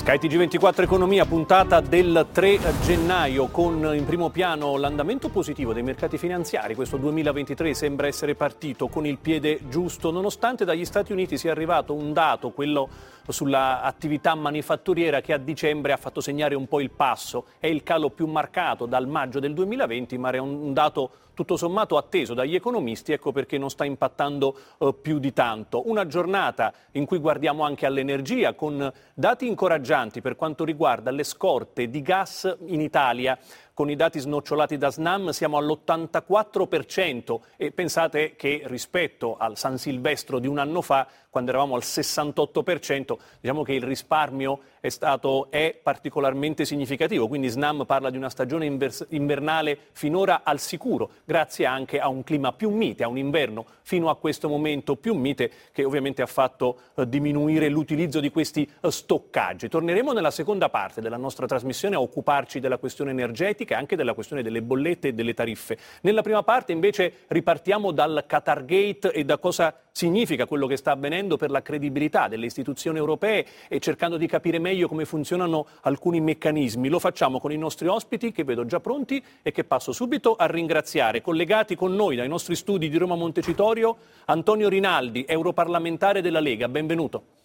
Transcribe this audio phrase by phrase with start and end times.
[0.00, 6.16] Sky TG24 Economia, puntata del 3 gennaio con in primo piano l'andamento positivo dei mercati
[6.16, 6.74] finanziari.
[6.74, 11.92] Questo 2023 sembra essere partito con il piede giusto, nonostante dagli Stati Uniti sia arrivato
[11.92, 12.88] un dato, quello
[13.30, 17.46] sull'attività manifatturiera che a dicembre ha fatto segnare un po' il passo.
[17.58, 21.96] È il calo più marcato dal maggio del 2020, ma è un dato tutto sommato
[21.96, 25.88] atteso dagli economisti, ecco perché non sta impattando eh, più di tanto.
[25.88, 31.88] Una giornata in cui guardiamo anche all'energia con dati incoraggianti per quanto riguarda le scorte
[31.88, 33.38] di gas in Italia
[33.80, 40.38] con i dati snocciolati da Snam siamo all'84% e pensate che rispetto al San Silvestro
[40.38, 45.78] di un anno fa, quando eravamo al 68%, diciamo che il risparmio è, stato, è
[45.82, 48.66] particolarmente significativo, quindi Snam parla di una stagione
[49.08, 54.10] invernale finora al sicuro, grazie anche a un clima più mite, a un inverno fino
[54.10, 58.90] a questo momento più mite che ovviamente ha fatto eh, diminuire l'utilizzo di questi eh,
[58.90, 59.68] stoccaggi.
[59.68, 64.14] Torneremo nella seconda parte della nostra trasmissione a occuparci della questione energetica e anche della
[64.14, 65.78] questione delle bollette e delle tariffe.
[66.02, 70.92] Nella prima parte invece ripartiamo dal Qatar Gate e da cosa significa quello che sta
[70.92, 76.20] avvenendo per la credibilità delle istituzioni europee e cercando di capire meglio come funzionano alcuni
[76.20, 76.88] meccanismi.
[76.88, 80.46] Lo facciamo con i nostri ospiti che vedo già pronti e che passo subito a
[80.46, 81.20] ringraziare.
[81.20, 86.68] Collegati con noi dai nostri studi di Roma Montecitorio, Antonio Rinaldi, europarlamentare della Lega.
[86.68, 87.39] Benvenuto.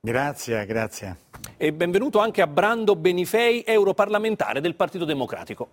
[0.00, 1.16] Grazie, grazie.
[1.56, 5.68] E benvenuto anche a Brando Benifei, europarlamentare del Partito Democratico.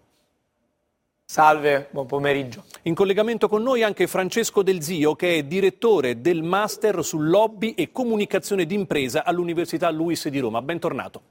[1.23, 2.63] Salve, buon pomeriggio.
[2.83, 7.73] In collegamento con noi anche Francesco Del Zio, che è direttore del Master su Lobby
[7.73, 10.61] e Comunicazione d'impresa all'Università Luis di Roma.
[10.63, 11.21] Bentornato.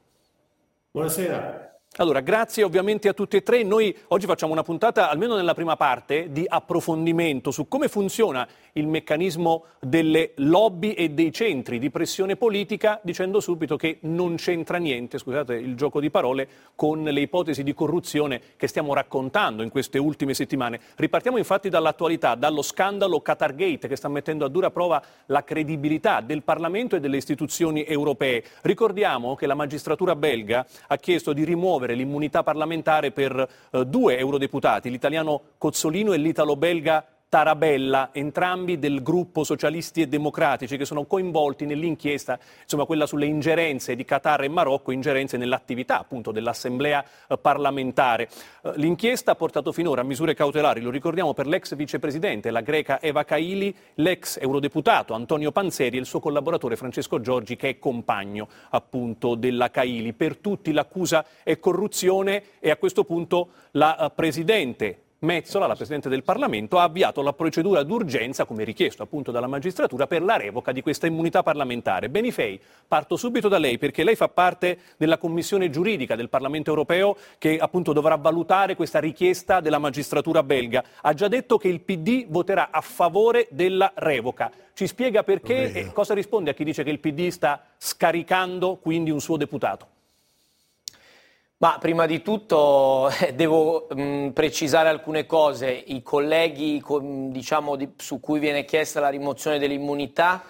[0.93, 1.74] Buonasera.
[1.99, 3.63] Allora, grazie ovviamente a tutti e tre.
[3.63, 8.89] Noi oggi facciamo una puntata, almeno nella prima parte, di approfondimento su come funziona il
[8.89, 15.19] meccanismo delle lobby e dei centri di pressione politica, dicendo subito che non c'entra niente,
[15.19, 19.99] scusate il gioco di parole, con le ipotesi di corruzione che stiamo raccontando in queste
[19.99, 20.81] ultime settimane.
[20.97, 26.43] Ripartiamo infatti dall'attualità, dallo scandalo Qatargate che sta mettendo a dura prova la credibilità del
[26.43, 28.43] Parlamento e delle istituzioni europee.
[28.63, 34.19] Ricordiamo che la magistratura belga ha chiesto di rimuovere rimuovere l'immunità parlamentare per eh, due
[34.19, 41.67] eurodeputati, l'italiano Cozzolino e l'italo-belga Tarabella, entrambi del gruppo Socialisti e Democratici, che sono coinvolti
[41.67, 48.29] nell'inchiesta, insomma quella sulle ingerenze di Qatar e Marocco, ingerenze nell'attività appunto dell'Assemblea eh, parlamentare.
[48.63, 53.01] Eh, l'inchiesta ha portato finora a misure cautelari, lo ricordiamo, per l'ex vicepresidente, la greca
[53.01, 58.47] Eva Kaili, l'ex eurodeputato Antonio Panzeri e il suo collaboratore Francesco Giorgi, che è compagno
[58.71, 60.13] appunto della Kaili.
[60.13, 66.11] Per tutti l'accusa è corruzione e a questo punto la eh, presidente Mezzola, la Presidente
[66.11, 70.71] del Parlamento, ha avviato la procedura d'urgenza, come richiesto appunto dalla magistratura, per la revoca
[70.71, 72.11] di questa immunità parlamentare.
[72.11, 77.17] Benifei, parto subito da lei perché lei fa parte della Commissione giuridica del Parlamento europeo
[77.39, 80.85] che appunto dovrà valutare questa richiesta della magistratura belga.
[81.01, 84.53] Ha già detto che il PD voterà a favore della revoca.
[84.75, 89.11] Ci spiega perché e cosa risponde a chi dice che il PD sta scaricando quindi
[89.11, 89.94] un suo deputato?
[91.57, 95.71] Ma prima di tutto eh, devo mh, mm, precisare alcune cose.
[95.71, 96.83] I colleghi
[97.31, 100.43] diciamo, di, su cui viene chiesta la rimozione dell'immunità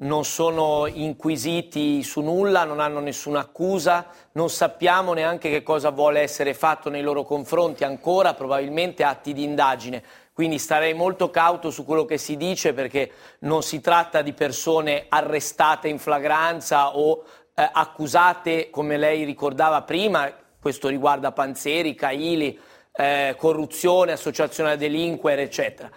[0.00, 6.20] non sono inquisiti su nulla, non hanno nessuna accusa, non sappiamo neanche che cosa vuole
[6.20, 10.02] essere fatto nei loro confronti, ancora probabilmente atti di indagine.
[10.32, 13.10] Quindi starei molto cauto su quello che si dice perché
[13.40, 17.24] non si tratta di persone arrestate in flagranza o
[17.54, 20.32] eh, accusate, come lei ricordava prima,
[20.68, 22.58] questo riguarda Panzeri, Caili,
[22.92, 25.90] eh, corruzione, associazione a delinquere, eccetera.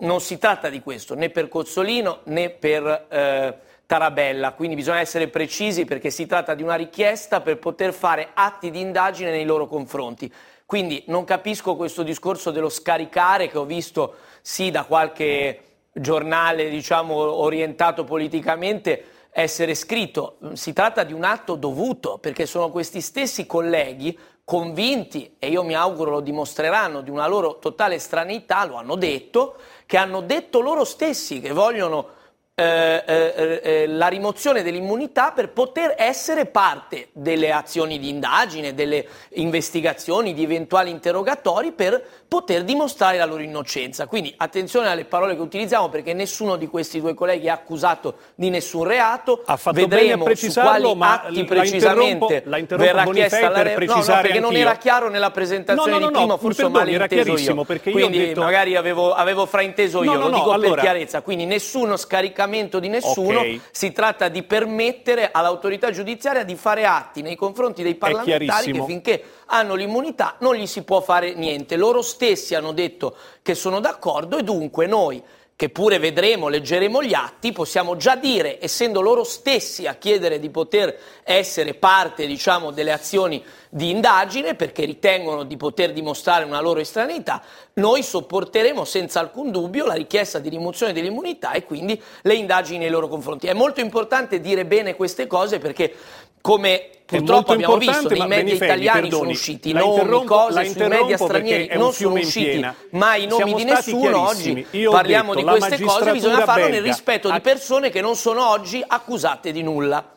[0.00, 5.28] Non si tratta di questo né per Cozzolino né per eh, Tarabella, quindi bisogna essere
[5.28, 9.66] precisi perché si tratta di una richiesta per poter fare atti di indagine nei loro
[9.66, 10.30] confronti.
[10.66, 17.14] Quindi non capisco questo discorso dello scaricare che ho visto sì da qualche giornale diciamo
[17.14, 20.38] orientato politicamente essere scritto.
[20.54, 25.74] Si tratta di un atto dovuto perché sono questi stessi colleghi convinti, e io mi
[25.74, 30.84] auguro lo dimostreranno, di una loro totale estraneità, lo hanno detto, che hanno detto loro
[30.84, 32.16] stessi che vogliono
[32.60, 39.06] eh, eh, eh, la rimozione dell'immunità per poter essere parte delle azioni di indagine, delle
[39.34, 44.08] investigazioni, di eventuali interrogatori per poter dimostrare la loro innocenza.
[44.08, 48.50] Quindi attenzione alle parole che utilizziamo perché nessuno di questi due colleghi è accusato di
[48.50, 49.42] nessun reato.
[49.46, 53.62] Ha fatto Vedremo bene su quali ma atti precisamente la interrompo verrà Bonifei chiesta la
[53.62, 54.60] re- no, no, perché non anch'io.
[54.60, 57.64] era chiaro nella presentazione No, no, no, di prima, forse ho malinteso io.
[57.64, 60.74] perché io Quindi detto- magari avevo, avevo frainteso No, io, no, lo no, dico allora-
[60.74, 61.22] per chiarezza.
[61.22, 62.46] Quindi nessuno scaricamento
[62.80, 63.60] di nessuno, Ok.
[63.70, 69.22] si tratta di permettere all'autorità giudiziaria di fare atti nei confronti dei parlamentari che finché
[69.46, 71.76] hanno l'immunità non gli si può fare niente.
[71.76, 75.22] Loro stessi hanno detto che sono d'accordo e dunque noi
[75.58, 80.50] che pure vedremo, leggeremo gli atti, possiamo già dire, essendo loro stessi a chiedere di
[80.50, 86.78] poter essere parte, diciamo, delle azioni di indagine, perché ritengono di poter dimostrare una loro
[86.78, 92.78] estraneità, noi sopporteremo senza alcun dubbio la richiesta di rimozione dell'immunità e quindi le indagini
[92.78, 93.48] nei loro confronti.
[93.48, 95.92] È molto importante dire bene queste cose perché
[96.40, 101.16] come purtroppo abbiamo visto nei media italiani sono perdoni, usciti la nomi, cose sui media
[101.16, 104.28] stranieri, non sono usciti mai i nomi di nessuno.
[104.28, 108.00] Oggi parliamo detto, di queste cose, bisogna farlo nel belga rispetto ha- di persone che
[108.00, 110.16] non sono oggi accusate di nulla.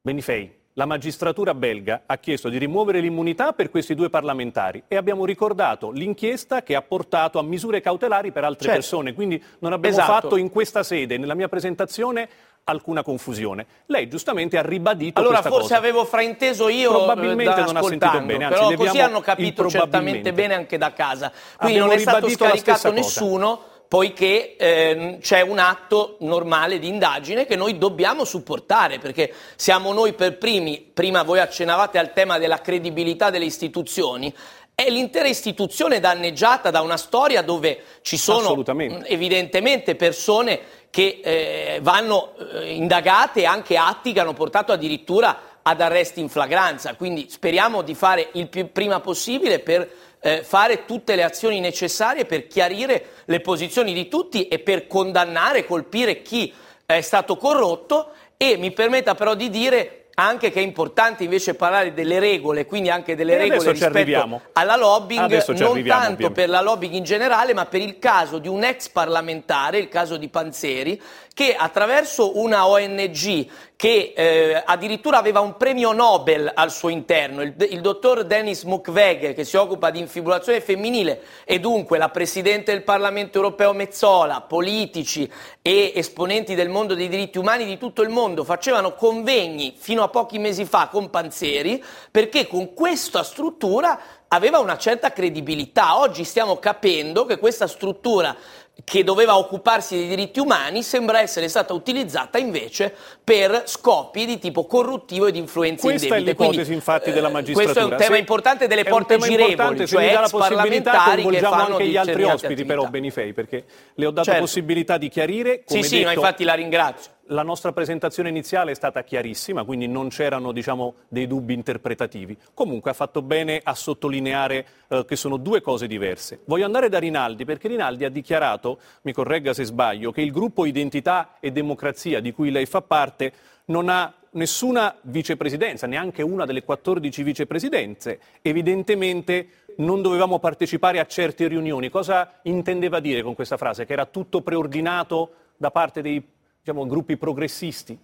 [0.00, 5.24] Benifei, la magistratura belga ha chiesto di rimuovere l'immunità per questi due parlamentari e abbiamo
[5.24, 8.80] ricordato l'inchiesta che ha portato a misure cautelari per altre Certo.
[8.80, 10.12] persone, quindi non abbiamo Esatto.
[10.12, 12.28] fatto in questa sede, nella mia presentazione,
[12.64, 13.66] alcuna confusione.
[13.86, 15.76] Lei giustamente ha ribadito Allora forse cosa.
[15.76, 19.20] avevo frainteso io Probabilmente eh, da non ha sentito ascoltando, bene, anzi, però così hanno
[19.20, 20.32] capito certamente probabilmente.
[20.32, 21.30] bene anche da casa.
[21.58, 27.46] Quindi Abbiamo non è stato scaricato nessuno poiché ehm, c'è un atto normale di indagine
[27.46, 32.60] che noi dobbiamo supportare, perché siamo noi per primi, prima voi accennavate al tema della
[32.60, 34.34] credibilità delle istituzioni,
[34.74, 38.64] è l'intera istituzione danneggiata da una storia dove ci sono
[39.04, 40.60] evidentemente persone
[40.90, 46.28] che eh, vanno eh, indagate e anche atti che hanno portato addirittura ad arresti in
[46.28, 46.94] flagranza.
[46.94, 49.88] Quindi speriamo di fare il più prima possibile per
[50.20, 55.64] eh, fare tutte le azioni necessarie per chiarire le posizioni di tutti e per condannare,
[55.64, 56.52] colpire chi
[56.84, 61.92] è stato corrotto e mi permetta però di dire anche che è importante invece parlare
[61.92, 64.40] delle regole, quindi anche delle regole rispetto arriviamo.
[64.52, 66.30] alla lobbying, non tanto ovviamente.
[66.30, 70.16] per la lobbying in generale, ma per il caso di un ex parlamentare, il caso
[70.16, 71.00] di Panzeri,
[71.34, 73.46] che attraverso una ONG
[73.84, 79.34] che eh, addirittura aveva un premio Nobel al suo interno, il, il dottor Denis Mukwege,
[79.34, 85.30] che si occupa di infibulazione femminile, e dunque la Presidente del Parlamento europeo Mezzola, politici
[85.60, 90.08] e esponenti del mondo dei diritti umani di tutto il mondo facevano convegni fino a
[90.08, 95.98] pochi mesi fa con Panzeri, perché con questa struttura aveva una certa credibilità.
[95.98, 98.34] Oggi stiamo capendo che questa struttura
[98.82, 102.92] che doveva occuparsi dei diritti umani sembra essere stata utilizzata invece
[103.22, 106.30] per scopi di tipo corruttivo e di influenze Questa è indebite.
[106.30, 107.72] l'ipotesi Quindi, infatti eh, della magistratura.
[107.72, 111.62] Questo è un tema Se- importante delle è porte girevoli, cioè ex parlamentari che fanno
[111.76, 112.74] anche gli altri ospiti attività.
[112.74, 114.40] però Benifei perché le ho dato Certo.
[114.40, 117.12] possibilità di chiarire come Sì, sì, ma detto, infatti la ringrazio.
[117.28, 122.36] La nostra presentazione iniziale è stata chiarissima, quindi non c'erano diciamo, dei dubbi interpretativi.
[122.52, 126.40] Comunque ha fatto bene a sottolineare eh, che sono due cose diverse.
[126.44, 130.66] Voglio andare da Rinaldi perché Rinaldi ha dichiarato, mi corregga se sbaglio, che il gruppo
[130.66, 133.32] Identità e Democrazia di cui lei fa parte
[133.66, 138.20] non ha nessuna vicepresidenza, neanche una delle 14 vicepresidenze.
[138.42, 141.88] Evidentemente non dovevamo partecipare a certe riunioni.
[141.88, 143.86] Cosa intendeva dire con questa frase?
[143.86, 146.22] Che era tutto preordinato da parte dei
[146.64, 147.96] diciamo, gruppi progressisti?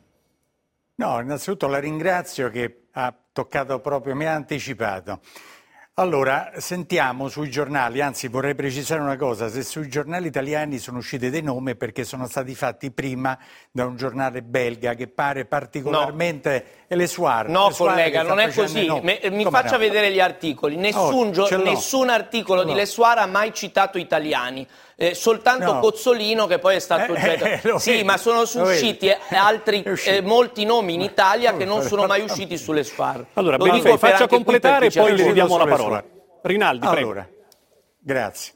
[0.97, 5.21] No, innanzitutto la ringrazio che ha toccato proprio, mi ha anticipato.
[5.95, 11.29] Allora, sentiamo sui giornali, anzi vorrei precisare una cosa, se sui giornali italiani sono usciti
[11.31, 13.39] dei nomi perché sono stati fatti prima
[13.71, 16.85] da un giornale belga che pare particolarmente...
[16.87, 18.87] E le Suar, No, le Suar collega, non è così.
[19.03, 19.79] Me- mi Come faccia no?
[19.79, 20.77] vedere gli articoli.
[20.77, 22.77] Nessun, Oh, gio- nessun articolo di l'ho.
[22.77, 24.67] Lesuara ha mai citato italiani.
[25.03, 25.81] Eh, soltanto No.
[25.81, 27.45] Cozzolino che poi è stato Eh, oggetto.
[27.47, 31.65] eh, lo sì, vedi, ma sono usciti eh, altri, eh, molti nomi in Italia che
[31.65, 33.25] non sono mai usciti sulle Suar.
[33.33, 35.27] Allora, Lo dico faccia completare e poi le ascolta.
[35.27, 36.05] ridiamo la parola.
[36.43, 37.11] Rinaldi, prego.
[37.13, 37.29] Allora,
[37.99, 38.53] grazie.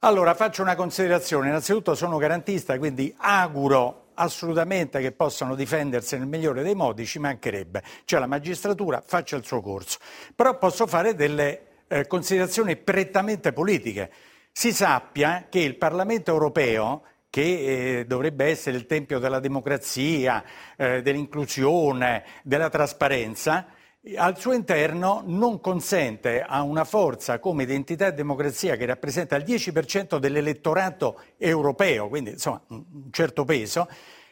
[0.00, 1.48] Allora, faccio una considerazione.
[1.48, 7.82] Innanzitutto sono garantista, quindi auguro assolutamente che possano difendersi nel migliore dei modi, ci mancherebbe.
[8.04, 9.96] Cioè la magistratura faccia il suo corso.
[10.36, 14.10] Però posso fare delle eh, considerazioni prettamente politiche.
[14.52, 20.44] Si sappia che il Parlamento europeo che eh, dovrebbe essere il tempio della democrazia,
[20.76, 23.66] eh, dell'inclusione, della trasparenza,
[24.16, 29.44] al suo interno non consente a una forza come Identità e Democrazia che rappresenta il
[29.44, 33.88] 10% dell'elettorato europeo, quindi insomma un certo peso,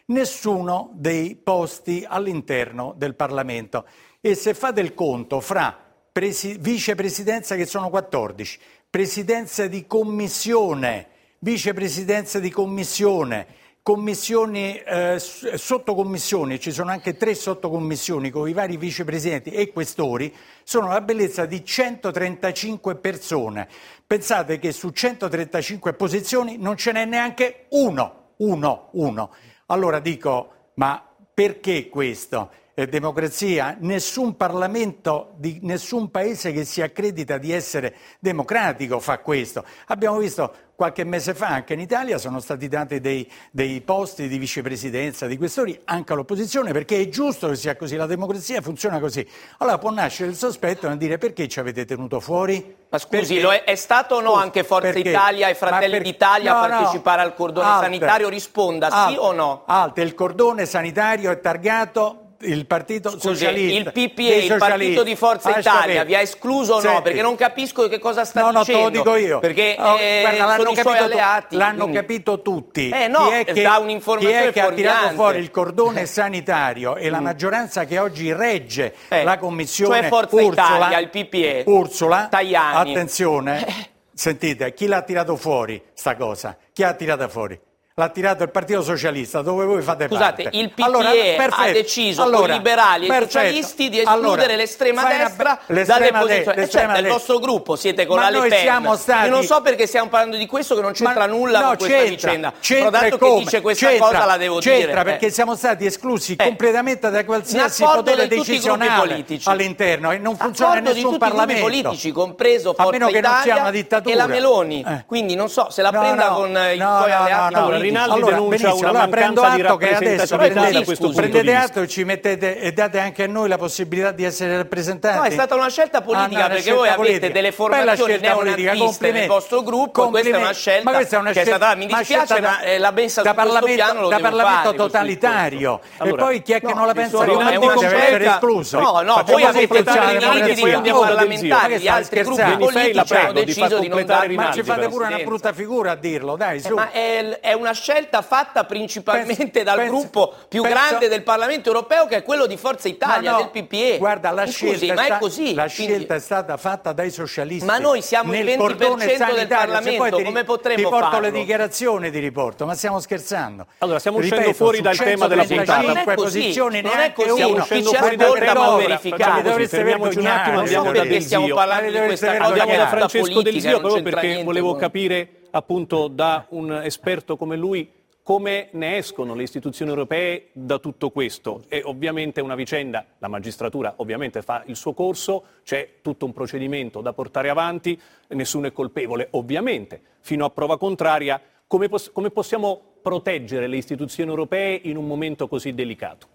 [0.07, 3.87] nessuno dei posti all'interno del Parlamento.
[4.21, 5.79] E se fate il conto fra
[6.11, 8.59] presi- vicepresidenza che sono 14,
[8.91, 11.09] presidenza di commissione,
[11.41, 13.47] vicepresidenza di commissione,
[13.83, 20.89] commissioni, eh, sottocommissioni, ci sono anche tre sottocommissioni con i vari vicepresidenti e questori, sono
[20.89, 23.69] la bellezza di 135 persone.
[24.07, 29.31] Pensate che su 135 posizioni non ce n'è neanche uno, uno, uno.
[29.67, 31.03] Allora dico, ma
[31.35, 32.51] perché questo?
[32.79, 39.65] Eh, democrazia, nessun Parlamento di nessun paese che si accredita di essere democratico fa questo.
[39.87, 44.39] Abbiamo visto qualche mese fa anche in Italia sono stati dati dei, dei, posti di
[44.39, 49.27] vicepresidenza, di questori anche all'opposizione perché è giusto che sia così, la democrazia funziona così.
[49.57, 52.77] Allora può nascere il sospetto nel dire perché ci avete tenuto fuori?
[52.91, 53.65] Ma scusi, perché?
[53.65, 55.09] è, stato o no anche Forza perché?
[55.09, 56.03] Italia e Fratelli per...
[56.03, 57.27] d'Italia no, a partecipare no.
[57.27, 57.83] al cordone Alt.
[57.83, 58.29] sanitario?
[58.29, 59.11] Risponda Alt.
[59.11, 59.65] sì o no?
[59.67, 63.91] Alt, il cordone sanitario è targato il partito Scusi, socialista.
[63.95, 67.03] Il PPA, il partito di Forza Italia, vi ha escluso o no?
[67.03, 68.81] Perché non capisco che cosa sta no, dicendo.
[68.81, 69.39] No, te lo dico io.
[69.41, 71.57] Perché oh, eh, guarda, sono i suoi alleati.
[71.57, 71.97] L'hanno quindi...
[71.97, 72.89] capito tutti.
[72.91, 76.97] Eh no, chi è che, un'informazione chi è che ha tirato fuori il cordone sanitario
[76.97, 77.25] e la mm.
[77.25, 82.91] maggioranza che oggi regge eh, la commissione cioè Forza Ursula, Italia, il PPA, Ursula, Tajani.
[82.91, 83.67] attenzione,
[84.15, 86.57] sentite, chi l'ha tirato fuori sta cosa?
[86.73, 87.59] Chi ha tirato fuori?
[87.99, 90.57] L'ha tirato il Partito Socialista, dove voi fate Scusate, parte.
[90.57, 94.55] il PPE allora, ha deciso allora, con i liberali e i socialisti di escludere allora,
[94.55, 96.57] l'estrema destra dalle posizioni.
[96.57, 98.97] De- cioè, del vostro gruppo siete con ma la Le Pen.
[98.97, 99.25] Stati...
[99.27, 101.77] Io non so perché stiamo parlando di questo che non c'entra ma, nulla no, con
[101.79, 102.53] questa c'entra, vicenda.
[102.61, 103.39] C'entra Però dato come?
[103.39, 104.87] che dice questa c'entra, cosa la devo c'entra dire.
[104.87, 105.31] C'entra perché eh.
[105.31, 106.45] siamo stati esclusi eh.
[106.45, 111.63] completamente da qualsiasi potere decisionale all'interno e non funziona nessun Parlamento.
[111.63, 113.73] politici, compreso Forza Italia
[114.05, 114.85] e la Meloni.
[114.87, 115.05] Eh.
[115.05, 117.88] Quindi non so se la prenda con i suoi alleati.
[117.89, 122.73] Rinaldi denuncia benissimo, allora prendo atto che adesso prendete, prendete atto e ci mettete e
[122.73, 125.17] date anche a noi la possibilità di essere rappresentati.
[125.17, 127.17] No, è stata una scelta politica ah, no, perché voi politica.
[127.19, 131.41] avete delle formazioni neonaziste nel vostro gruppo questa è una scelta, ma è una che
[131.41, 135.81] è stata, mi dispiace, ma eh, la messa da lo da Parlamento fare, totalitario.
[136.03, 138.81] e poi chi è che non la pensa Rinaldi deve essere escluso.
[138.81, 144.05] No, no, voi avete dei limiti parlamentari, gli altri gruppi politici hanno deciso di non
[144.05, 146.75] dare Ma ci fate pure una brutta figura a dirlo, dai, su.
[146.75, 151.69] Ma è una scelta fatta principalmente penso, dal penso, gruppo più penso, grande del Parlamento
[151.69, 153.99] europeo che è quello di Forza Italia, no, del PPE.
[153.99, 155.93] Guarda, la, scelta, Scusi, è, così, la quindi...
[155.95, 157.65] scelta è stata fatta dai socialisti.
[157.65, 161.21] Ma noi siamo il 20% del Parlamento, ti, come potremmo ti porto farlo?
[161.21, 163.67] le dichiarazioni di riporto, ma stiamo scherzando.
[163.79, 165.81] Allora, stiamo Ripeto, uscendo fuori dal tema della puntata.
[165.81, 167.31] Non è così, non è così.
[167.31, 169.43] Stiamo uscendo fuori dal tema può verificare.
[169.43, 170.19] Dovreste vergognare.
[170.19, 174.03] un attimo, andiamo da Del Stiamo parlando di questa Andiamo da Francesco Del Zio, proprio
[174.03, 177.97] perché volevo capire appunto da un esperto come lui
[178.29, 181.65] come ne escono le istituzioni europee da tutto questo?
[181.69, 186.35] E ovviamente è una vicenda, la magistratura ovviamente fa il suo corso, c'è tutto un
[186.35, 191.41] procedimento da portare avanti, nessuno è colpevole ovviamente, fino a prova contraria.
[191.67, 196.29] Come, poss- come possiamo proteggere le istituzioni europee in un momento così delicato?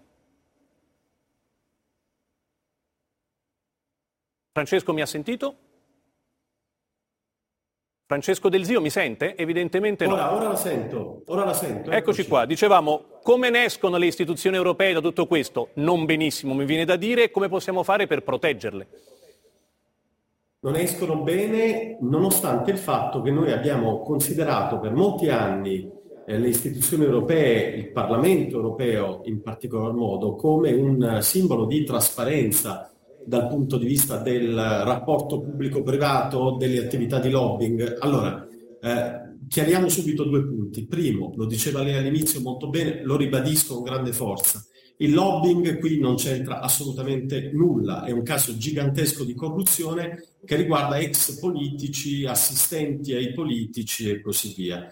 [4.50, 5.56] Francesco mi ha sentito?
[8.06, 9.34] Francesco Del Zio mi sente?
[9.34, 10.12] Evidentemente no.
[10.12, 11.90] Ora, ora la sento, ora la sento.
[11.90, 15.70] Eccoci, eccoci qua, dicevamo come ne escono le istituzioni europee da tutto questo?
[15.74, 18.88] Non benissimo, mi viene da dire, come possiamo fare per proteggerle?
[20.60, 25.90] Non escono bene nonostante il fatto che noi abbiamo considerato per molti anni
[26.26, 32.93] eh, le istituzioni europee, il Parlamento europeo in particolar modo, come un simbolo di trasparenza
[33.26, 37.96] dal punto di vista del rapporto pubblico-privato, delle attività di lobbying.
[38.00, 38.46] Allora,
[38.80, 40.86] eh, chiariamo subito due punti.
[40.86, 44.64] Primo, lo diceva lei all'inizio molto bene, lo ribadisco con grande forza.
[44.98, 50.98] Il lobbying qui non c'entra assolutamente nulla, è un caso gigantesco di corruzione che riguarda
[50.98, 54.86] ex politici, assistenti ai politici e così via.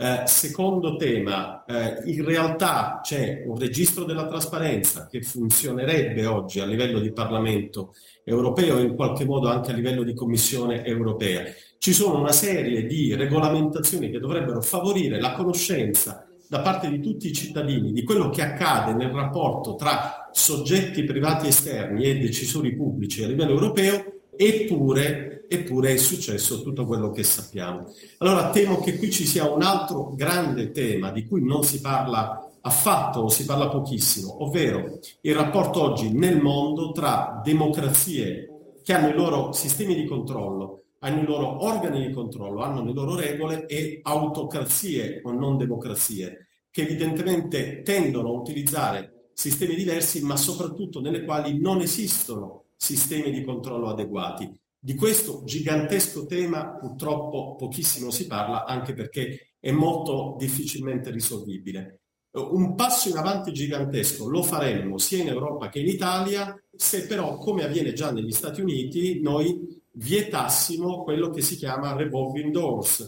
[0.00, 6.66] Eh, secondo tema, eh, in realtà c'è un registro della trasparenza che funzionerebbe oggi a
[6.66, 11.46] livello di Parlamento europeo e in qualche modo anche a livello di Commissione europea.
[11.78, 17.26] Ci sono una serie di regolamentazioni che dovrebbero favorire la conoscenza da parte di tutti
[17.26, 23.24] i cittadini di quello che accade nel rapporto tra soggetti privati esterni e decisori pubblici
[23.24, 27.92] a livello europeo, eppure eppure è successo tutto quello che sappiamo.
[28.18, 32.48] Allora temo che qui ci sia un altro grande tema di cui non si parla
[32.60, 39.14] affatto si parla pochissimo, ovvero il rapporto oggi nel mondo tra democrazie che hanno i
[39.14, 44.00] loro sistemi di controllo, hanno i loro organi di controllo, hanno le loro regole e
[44.02, 51.58] autocrazie o non democrazie, che evidentemente tendono a utilizzare sistemi diversi, ma soprattutto nelle quali
[51.60, 54.50] non esistono sistemi di controllo adeguati.
[54.80, 62.00] Di questo gigantesco tema purtroppo pochissimo si parla, anche perché è molto difficilmente risolvibile.
[62.30, 67.36] Un passo in avanti gigantesco lo faremmo sia in Europa che in Italia se però,
[67.38, 73.00] come avviene già negli Stati Uniti, noi vietassimo quello che si chiama revolving doors,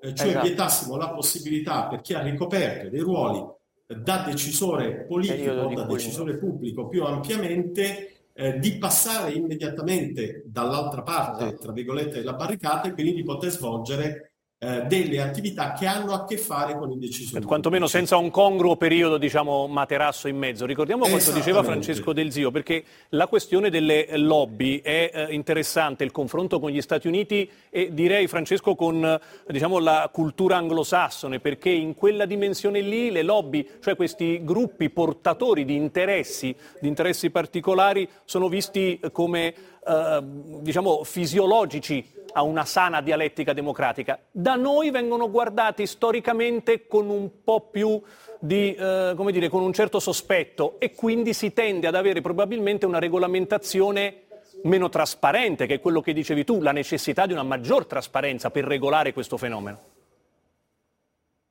[0.00, 0.46] eh, cioè esatto.
[0.46, 3.44] vietassimo la possibilità per chi ha ricoperto dei ruoli
[3.86, 11.54] da decisore politico o da decisore pubblico più ampiamente eh, di passare immediatamente dall'altra parte,
[11.54, 14.27] tra virgolette, della barricata e quindi di poter svolgere
[14.60, 17.44] eh, delle attività che hanno a che fare con il decisore.
[17.44, 20.66] Quantomeno senza un congruo periodo, diciamo, materasso in mezzo.
[20.66, 26.10] Ricordiamo quanto diceva Francesco Del Zio, perché la questione delle lobby è eh, interessante, il
[26.10, 31.94] confronto con gli Stati Uniti e direi, Francesco, con diciamo, la cultura anglosassone, perché in
[31.94, 38.48] quella dimensione lì le lobby, cioè questi gruppi portatori di interessi, di interessi particolari, sono
[38.48, 39.54] visti come
[39.86, 40.20] eh,
[40.60, 44.18] diciamo, fisiologici a una sana dialettica democratica.
[44.30, 48.00] Da noi vengono guardati storicamente con un po' più
[48.38, 52.86] di, eh, come dire, con un certo sospetto e quindi si tende ad avere probabilmente
[52.86, 54.22] una regolamentazione
[54.62, 58.64] meno trasparente, che è quello che dicevi tu, la necessità di una maggior trasparenza per
[58.64, 59.80] regolare questo fenomeno.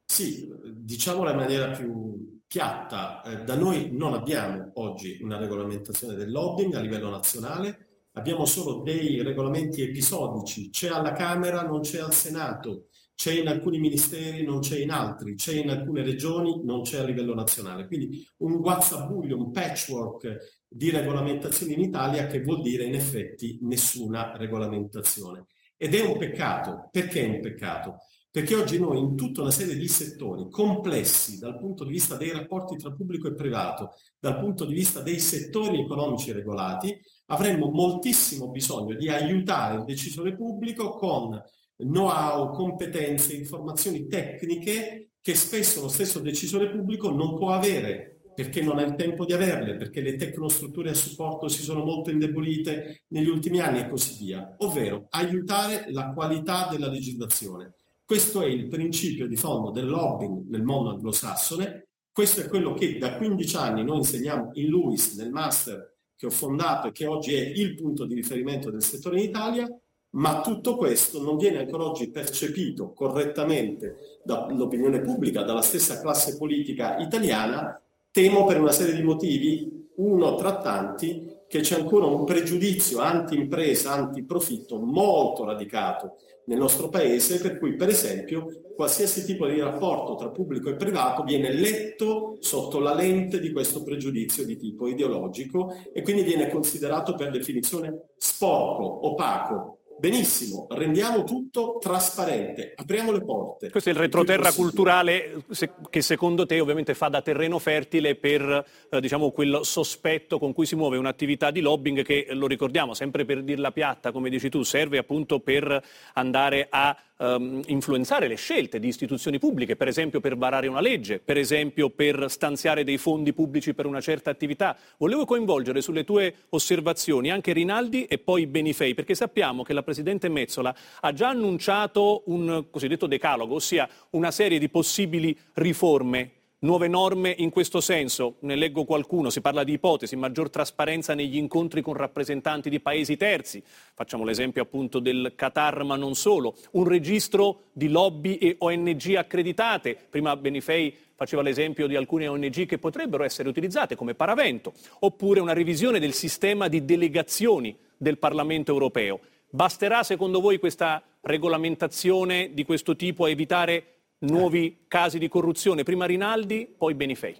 [0.06, 6.32] Sì, diciamola in maniera più piatta, eh, da noi non abbiamo oggi una regolamentazione del
[6.32, 7.87] lobbying a livello nazionale,
[8.18, 13.80] abbiamo solo dei regolamenti episodici, c'è alla Camera, non c'è al Senato, c'è in alcuni
[13.80, 17.88] ministeri, non c'è in altri, c'è in alcune regioni, non c'è a livello nazionale.
[17.88, 24.36] Quindi un guazzabuglio, un patchwork di regolamentazioni in Italia che vuol dire in effetti nessuna
[24.36, 25.46] regolamentazione.
[25.78, 26.90] Ed è un peccato.
[26.92, 27.98] Perché è un peccato?
[28.30, 32.32] Perché oggi noi in tutta una serie di settori complessi dal punto di vista dei
[32.32, 36.96] rapporti tra pubblico e privato, dal punto di vista dei settori economici regolati,
[37.28, 41.42] avremmo moltissimo bisogno di aiutare il decisore pubblico con
[41.78, 48.78] know-how, competenze, informazioni tecniche che spesso lo stesso decisore pubblico non può avere perché non
[48.78, 53.28] ha il tempo di averle, perché le tecnostrutture a supporto si sono molto indebolite negli
[53.28, 57.74] ultimi anni e così via, ovvero aiutare la qualità della legislazione.
[58.06, 63.00] Questo è il principio di fondo del lobbying nel mondo anglosassone, questo è quello che
[63.00, 67.36] da 15 anni noi insegniamo in Lewis nel master che ho fondato e che oggi
[67.36, 69.70] è il punto di riferimento del settore in Italia,
[70.12, 76.98] ma tutto questo non viene ancora oggi percepito correttamente dall'opinione pubblica, dalla stessa classe politica
[76.98, 77.80] italiana,
[78.12, 83.92] temo per una serie di motivi, uno tra tanti, che c'è ancora un pregiudizio anti-impresa,
[83.92, 86.18] anti-profitto molto radicato
[86.48, 91.24] nel nostro paese, per cui per esempio qualsiasi tipo di rapporto tra pubblico e privato
[91.24, 97.16] viene letto sotto la lente di questo pregiudizio di tipo ideologico e quindi viene considerato
[97.16, 103.70] per definizione sporco, opaco, benissimo, rendiamo tutto trasparente, apriamo le porte.
[103.70, 105.44] Questo è il retroterra culturale
[105.90, 110.66] che secondo te ovviamente fa da terreno fertile per eh, diciamo, quel sospetto con cui
[110.66, 114.64] si muove un'attività di lobbying che, lo ricordiamo, sempre per dirla piatta, come dici tu,
[114.64, 115.84] serve appunto per
[116.14, 121.20] andare a um, influenzare le scelte di istituzioni pubbliche, per esempio per varare una legge,
[121.20, 124.78] per esempio per stanziare dei fondi pubblici per una certa attività.
[124.98, 130.30] Volevo coinvolgere sulle tue osservazioni anche Rinaldi e poi Benifei, perché sappiamo che la Presidente
[130.30, 137.34] Mezzola ha già annunciato un cosiddetto decalogo, ossia una serie di possibili riforme nuove norme
[137.38, 138.36] in questo senso.
[138.40, 143.18] Ne leggo qualcuno, si parla di ipotesi, maggior trasparenza negli incontri con rappresentanti di paesi
[143.18, 143.62] terzi,
[143.94, 149.96] facciamo l'esempio appunto del Qatar ma non solo, un registro di lobby e ONG accreditate,
[150.10, 155.54] prima Benifei faceva l'esempio di alcune ONG che potrebbero essere utilizzate come paravento, oppure una
[155.54, 159.20] revisione del sistema di delegazioni del Parlamento europeo.
[159.50, 166.06] Basterà secondo voi questa regolamentazione di questo tipo a evitare nuovi casi di corruzione, prima
[166.06, 167.40] Rinaldi, poi Benifei.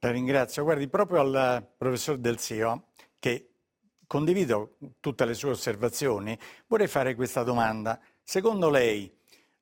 [0.00, 0.62] La ringrazio.
[0.64, 3.50] Guardi, proprio al professor Del Sio, che
[4.06, 7.98] condivido tutte le sue osservazioni, vorrei fare questa domanda.
[8.22, 9.10] Secondo lei,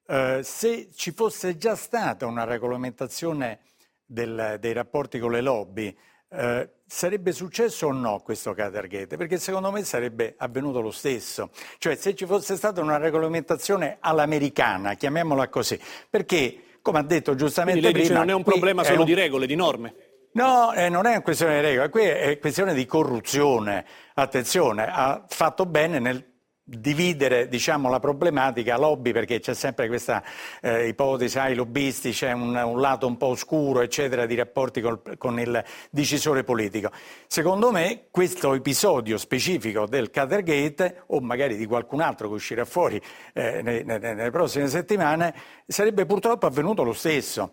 [0.07, 3.61] eh, se ci fosse già stata una regolamentazione
[4.05, 5.96] del, dei rapporti con le lobby,
[6.33, 9.16] eh, sarebbe successo o no questo Catergate?
[9.16, 11.51] Perché secondo me sarebbe avvenuto lo stesso.
[11.79, 17.81] Cioè se ci fosse stata una regolamentazione all'americana, chiamiamola così, perché come ha detto giustamente
[17.81, 18.21] Quindi lei prima...
[18.21, 19.07] Dice, non è un problema solo un...
[19.07, 19.95] di regole, di norme.
[20.33, 23.85] No, eh, non è una questione di regole, qui è questione di corruzione.
[24.14, 26.32] Attenzione, ha fatto bene nel
[26.79, 30.23] dividere diciamo, la problematica lobby perché c'è sempre questa
[30.61, 35.01] eh, ipotesi, ai lobbisti c'è un, un, lato un po' oscuro eccetera di rapporti col,
[35.19, 36.91] con il decisore politico.
[37.27, 43.01] Secondo me questo episodio specifico del Catergate o magari di qualcun altro che uscirà fuori
[43.35, 45.35] eh, nelle, nelle prossime settimane
[45.67, 47.51] sarebbe purtroppo avvenuto lo stesso.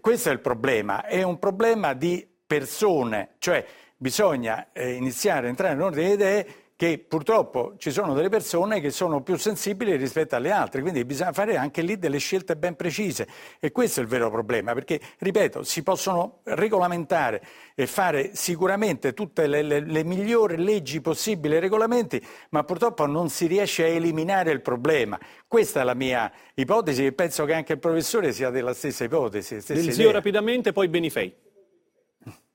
[0.00, 3.64] Questo è il problema, è un problema di persone, cioè
[3.96, 8.90] bisogna eh, iniziare a entrare nell'ordine di idee che purtroppo ci sono delle persone che
[8.90, 13.28] sono più sensibili rispetto alle altre, quindi bisogna fare anche lì delle scelte ben precise
[13.60, 17.42] e questo è il vero problema, perché, ripeto, si possono regolamentare
[17.74, 23.28] e fare sicuramente tutte le, le, le migliori leggi possibili e regolamenti, ma purtroppo non
[23.28, 25.18] si riesce a eliminare il problema.
[25.46, 29.60] Questa è la mia ipotesi e penso che anche il professore sia della stessa ipotesi.
[29.60, 31.50] Stessa Del zio rapidamente, poi Benifei.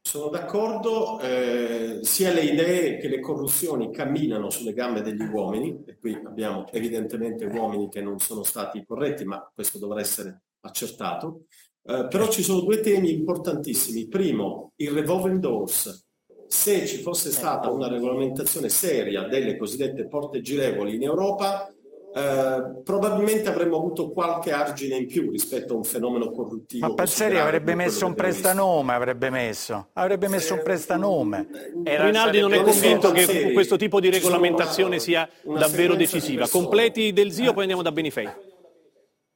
[0.07, 5.97] Sono d'accordo, eh, sia le idee che le corruzioni camminano sulle gambe degli uomini, e
[5.99, 11.41] qui abbiamo evidentemente uomini che non sono stati corretti, ma questo dovrà essere accertato.
[11.83, 14.07] Eh, però ci sono due temi importantissimi.
[14.07, 16.07] Primo, il revolving doors.
[16.47, 21.69] Se ci fosse stata una regolamentazione seria delle cosiddette porte girevoli in Europa,
[22.17, 26.88] eh, probabilmente avremmo avuto qualche argine in più rispetto a un fenomeno corruttivo.
[26.88, 31.47] Ma Pazzeri avrebbe messo un prestanome, avrebbe messo, avrebbe messo un prestanome.
[31.84, 36.47] Eh, Rinaldi non è convinto che questo tipo di regolamentazione sia davvero decisiva.
[36.47, 38.27] Completi del zio, poi andiamo da Benifei.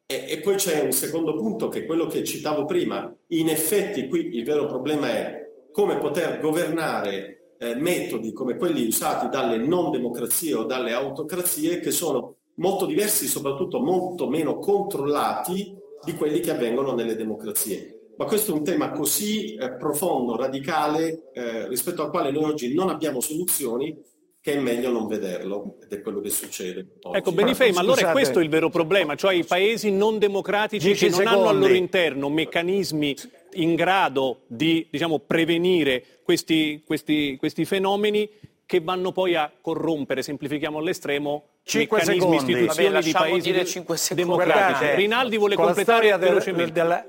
[0.07, 3.15] E, e poi c'è un secondo punto che è quello che citavo prima.
[3.27, 9.29] In effetti qui il vero problema è come poter governare eh, metodi come quelli usati
[9.29, 16.13] dalle non democrazie o dalle autocrazie che sono molto diversi, soprattutto molto meno controllati di
[16.13, 18.13] quelli che avvengono nelle democrazie.
[18.17, 22.73] Ma questo è un tema così eh, profondo, radicale, eh, rispetto al quale noi oggi
[22.73, 23.97] non abbiamo soluzioni,
[24.41, 26.97] che è meglio non vederlo ed è quello che succede.
[27.01, 27.17] Oggi.
[27.17, 31.09] Ecco, Benifei, ma allora è questo il vero problema, cioè i paesi non democratici che
[31.09, 31.39] non secondi.
[31.39, 33.15] hanno al loro interno meccanismi
[33.53, 38.27] in grado di diciamo, prevenire questi, questi, questi fenomeni
[38.65, 42.51] che vanno poi a corrompere, semplifichiamo all'estremo, 5 meccanismi, secondi.
[42.51, 44.95] istituzioni Vabbè, di paesi democratici.
[44.95, 46.71] Rinaldi vuole completare velocemente.
[46.71, 47.05] Della,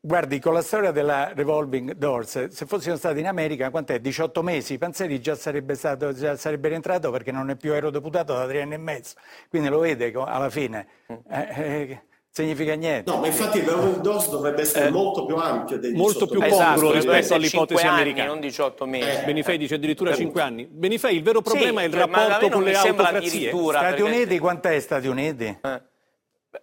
[0.00, 3.98] guardi, con la storia della revolving doors, se fossimo stati in America, quant'è?
[4.00, 8.46] 18 mesi, Panzeri già sarebbe, stato, già sarebbe rientrato perché non è più eurodeputato da
[8.46, 9.14] tre anni e mezzo.
[9.48, 10.86] Quindi lo vede alla fine.
[11.12, 11.16] Mm.
[11.32, 13.10] Eh, eh, significa niente.
[13.10, 16.40] No, ma infatti il revolving doors dovrebbe essere eh, molto più ampio dei Molto più
[16.40, 18.28] congruo esatto, rispetto all'ipotesi anni, americana.
[18.28, 19.08] non 18 mesi.
[19.08, 20.66] Eh, Benifei dice addirittura 5 anni.
[20.66, 23.50] Benifei, il vero problema sì, è il cioè, rapporto con le autocrazie.
[23.50, 24.02] Stati perché...
[24.02, 25.58] Uniti, quant'è Stati Uniti?
[25.62, 25.82] Eh.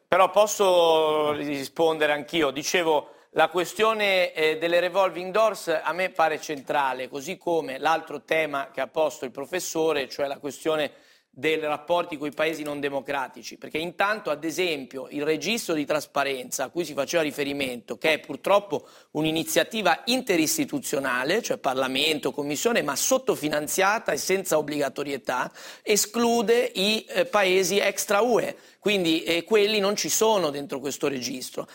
[0.07, 2.51] Però posso rispondere anch'io.
[2.51, 8.69] Dicevo, la questione eh, delle revolving doors a me pare centrale, così come l'altro tema
[8.71, 10.91] che ha posto il professore, cioè la questione
[11.37, 16.63] dei rapporti con i paesi non democratici, perché intanto, ad esempio, il registro di trasparenza
[16.63, 24.13] a cui si faceva riferimento, che è purtroppo un'iniziativa interistituzionale, cioè Parlamento, Commissione, ma sottofinanziata
[24.13, 30.51] e senza obbligatorietà, esclude i eh, paesi extra UE, quindi eh, quelli non ci sono
[30.51, 31.67] dentro questo registro.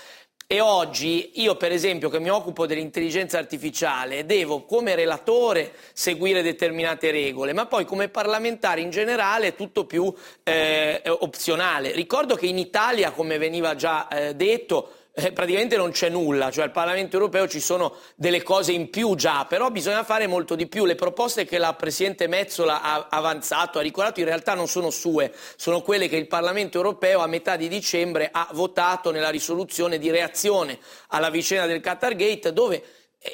[0.53, 7.13] E oggi io, per esempio, che mi occupo dell'intelligenza artificiale, devo come relatore seguire determinate
[7.13, 11.93] regole, ma poi come parlamentare in generale è tutto più eh, opzionale.
[11.93, 16.65] Ricordo che in Italia, come veniva già eh, detto, eh, praticamente non c'è nulla, cioè
[16.65, 20.67] al Parlamento europeo ci sono delle cose in più già, però bisogna fare molto di
[20.67, 20.85] più.
[20.85, 25.33] Le proposte che la Presidente Mezzola ha avanzato, ha ricordato, in realtà non sono sue,
[25.57, 30.11] sono quelle che il Parlamento europeo a metà di dicembre ha votato nella risoluzione di
[30.11, 30.79] reazione
[31.09, 32.83] alla vicenda del Qatar Gate, dove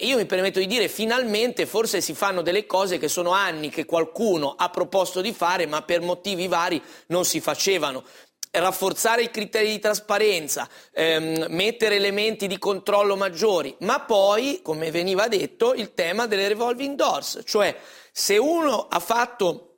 [0.01, 3.85] io mi permetto di dire finalmente forse si fanno delle cose che sono anni che
[3.85, 8.03] qualcuno ha proposto di fare ma per motivi vari non si facevano
[8.51, 15.29] rafforzare i criteri di trasparenza, ehm, mettere elementi di controllo maggiori, ma poi, come veniva
[15.29, 17.77] detto, il tema delle revolving doors, cioè
[18.13, 19.77] se uno ha fatto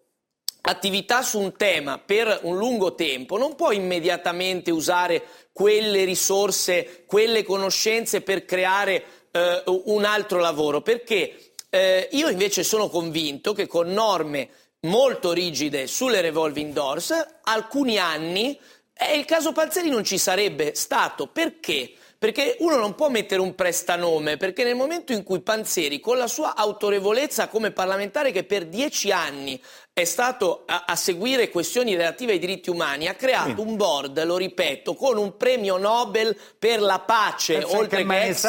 [0.60, 7.42] attività su un tema per un lungo tempo, non può immediatamente usare quelle risorse, quelle
[7.42, 13.92] conoscenze per creare eh, un altro lavoro, perché eh, io invece sono convinto che con
[13.92, 14.48] norme
[14.82, 17.12] molto rigide sulle revolving doors,
[17.42, 18.58] alcuni anni
[18.92, 21.26] e il caso Panzeri non ci sarebbe stato.
[21.26, 21.92] Perché?
[22.18, 26.26] Perché uno non può mettere un prestanome, perché nel momento in cui Panzeri, con la
[26.26, 29.60] sua autorevolezza come parlamentare che per dieci anni
[30.00, 34.36] è stato a, a seguire questioni relative ai diritti umani, ha creato un board, lo
[34.36, 38.48] ripeto, con un premio Nobel per la pace, Penso oltre che che ex,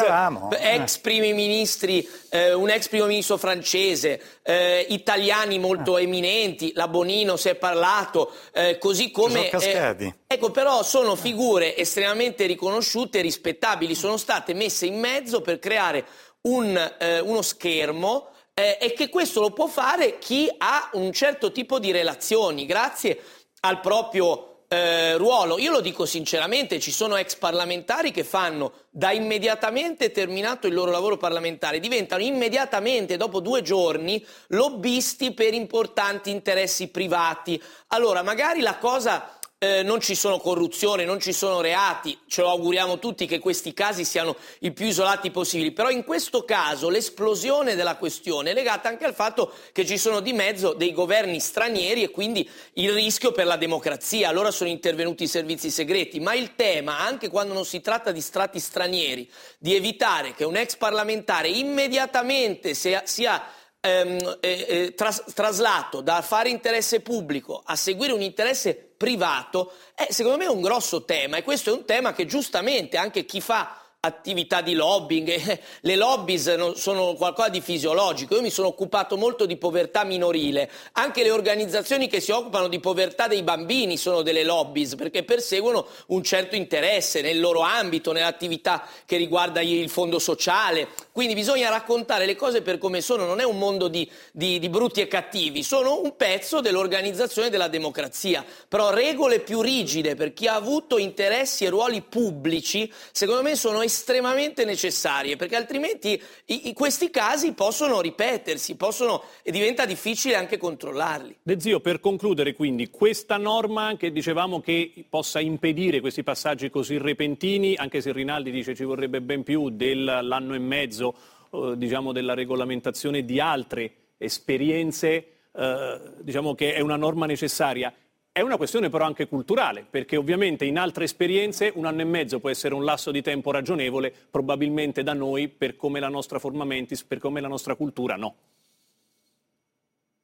[0.60, 7.36] ex primi ministri, eh, un ex primo ministro francese, eh, italiani molto eminenti, la Bonino
[7.36, 9.48] si è parlato, eh, così come...
[9.48, 10.14] cascati.
[10.28, 16.04] ecco, però sono figure estremamente riconosciute e rispettabili, sono state messe in mezzo per creare
[16.42, 18.28] un, eh, uno schermo
[18.60, 23.18] eh, e che questo lo può fare chi ha un certo tipo di relazioni, grazie
[23.60, 25.58] al proprio eh, ruolo.
[25.58, 30.90] Io lo dico sinceramente, ci sono ex parlamentari che fanno da immediatamente terminato il loro
[30.90, 37.60] lavoro parlamentare, diventano immediatamente, dopo due giorni, lobbisti per importanti interessi privati.
[37.88, 42.48] Allora, magari la cosa eh, non ci sono corruzione, non ci sono reati, ce lo
[42.48, 47.74] auguriamo tutti che questi casi siano i più isolati possibili, però in questo caso l'esplosione
[47.74, 52.02] della questione è legata anche al fatto che ci sono di mezzo dei governi stranieri
[52.02, 56.54] e quindi il rischio per la democrazia, allora sono intervenuti i servizi segreti, ma il
[56.54, 61.48] tema, anche quando non si tratta di strati stranieri, di evitare che un ex parlamentare
[61.48, 63.44] immediatamente sia, sia
[63.78, 70.08] ehm, eh, eh, tras- traslato da fare interesse pubblico a seguire un interesse privato è
[70.10, 73.80] secondo me un grosso tema e questo è un tema che giustamente anche chi fa
[74.02, 78.34] attività di lobbying, eh, le lobbies sono qualcosa di fisiologico.
[78.34, 82.80] Io mi sono occupato molto di povertà minorile, anche le organizzazioni che si occupano di
[82.80, 88.86] povertà dei bambini sono delle lobbies perché perseguono un certo interesse nel loro ambito, nell'attività
[89.04, 90.88] che riguarda il fondo sociale.
[91.12, 94.68] Quindi bisogna raccontare le cose per come sono, non è un mondo di, di, di
[94.70, 98.42] brutti e cattivi, sono un pezzo dell'organizzazione della democrazia.
[98.66, 103.88] Però regole più rigide per chi ha avuto interessi e ruoli pubblici, secondo me sono
[103.90, 110.56] estremamente necessarie, perché altrimenti i, i, questi casi possono ripetersi, possono, e diventa difficile anche
[110.56, 111.38] controllarli.
[111.42, 116.98] De Zio, per concludere quindi, questa norma che dicevamo che possa impedire questi passaggi così
[116.98, 121.14] repentini, anche se Rinaldi dice ci vorrebbe ben più dell'anno e mezzo,
[121.52, 127.92] eh, diciamo, della regolamentazione di altre esperienze, eh, diciamo che è una norma necessaria.
[128.40, 132.38] È una questione però anche culturale, perché ovviamente in altre esperienze un anno e mezzo
[132.38, 136.64] può essere un lasso di tempo ragionevole, probabilmente da noi, per come la nostra forma
[136.64, 138.34] mentis, per come la nostra cultura, no.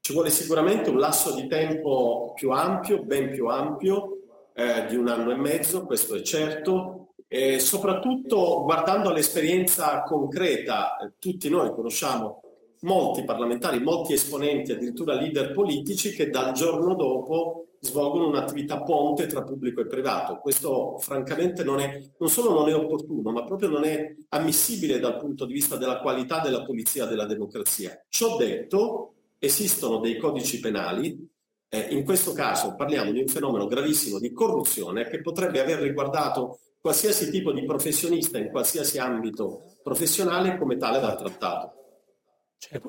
[0.00, 4.20] Ci vuole sicuramente un lasso di tempo più ampio, ben più ampio,
[4.54, 11.12] eh, di un anno e mezzo, questo è certo, e soprattutto guardando all'esperienza concreta, eh,
[11.18, 12.40] tutti noi conosciamo
[12.80, 19.42] molti parlamentari, molti esponenti, addirittura leader politici che dal giorno dopo svolgono un'attività ponte tra
[19.42, 20.38] pubblico e privato.
[20.38, 25.18] Questo francamente non, è, non solo non è opportuno, ma proprio non è ammissibile dal
[25.18, 28.04] punto di vista della qualità della polizia della democrazia.
[28.08, 31.28] Ciò detto, esistono dei codici penali,
[31.68, 36.58] eh, in questo caso parliamo di un fenomeno gravissimo di corruzione che potrebbe aver riguardato
[36.80, 41.85] qualsiasi tipo di professionista in qualsiasi ambito professionale come tale dal trattato.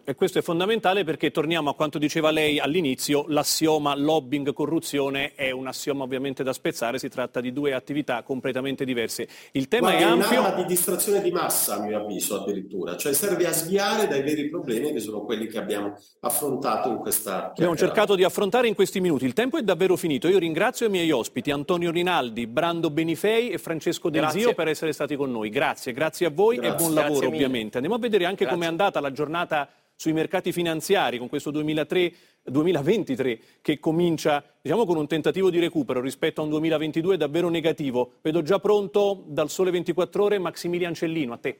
[0.05, 5.51] E questo è fondamentale perché torniamo a quanto diceva lei all'inizio, l'assioma lobbying corruzione è
[5.51, 9.27] un assioma ovviamente da spezzare, si tratta di due attività completamente diverse.
[9.51, 10.29] Il tema Guardi, è ampio.
[10.29, 14.23] È un'arma di distrazione di massa, a mio avviso, addirittura, cioè serve a sviare dai
[14.23, 18.73] veri problemi che sono quelli che abbiamo affrontato in questa Abbiamo cercato di affrontare in
[18.73, 19.25] questi minuti.
[19.25, 20.27] Il tempo è davvero finito.
[20.27, 24.91] Io ringrazio i miei ospiti Antonio Rinaldi, Brando Benifei e Francesco Del Zio per essere
[24.91, 25.49] stati con noi.
[25.49, 26.73] Grazie, grazie a voi Grazie.
[26.73, 27.77] e buon lavoro ovviamente.
[27.77, 29.66] Andiamo a vedere anche come è andata la giornata
[29.97, 35.99] sui mercati finanziari con questo 2003 2023 che comincia diciamo, con un tentativo di recupero
[35.99, 38.13] rispetto a un 2022 davvero negativo.
[38.21, 41.59] Vedo già pronto dal Sole 24 Ore Maximilian Cellino, a te.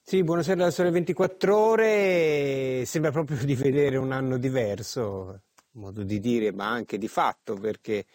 [0.00, 2.84] Sì, buonasera da Sole 24 Ore.
[2.86, 8.06] Sembra proprio di vedere un anno diverso, modo di dire, ma anche di fatto, perché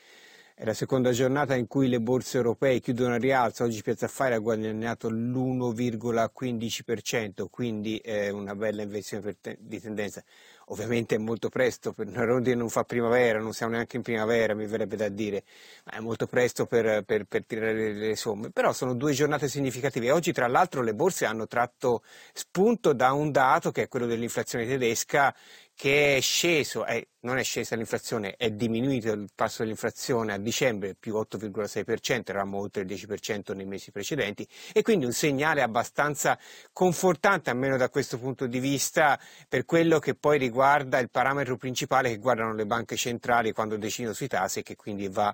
[0.57, 4.35] è la seconda giornata in cui le borse europee chiudono a rialzo, oggi Piazza Affari
[4.35, 10.23] ha guadagnato l'1,15%, quindi è una bella inversione di tendenza.
[10.69, 14.65] Ovviamente è molto presto, per Rondi non fa primavera, non siamo neanche in primavera, mi
[14.65, 15.43] verrebbe da dire,
[15.83, 20.09] ma è molto presto per, per- per tirare le somme, però sono due giornate significative.
[20.11, 22.01] Oggi tra l'altro le borse hanno tratto
[22.33, 25.35] spunto da un dato che è quello dell'inflazione tedesca
[25.75, 30.95] che è sceso, è- non è scesa l'inflazione, è diminuito il passo dell'inflazione a dicembre
[30.95, 36.39] più 8,6%, eravamo oltre il 10% nei mesi precedenti e quindi un segnale abbastanza
[36.71, 42.09] confortante, almeno da questo punto di vista, per quello che poi riguarda il parametro principale
[42.09, 45.33] che guardano le banche centrali quando decidono sui tassi e che quindi va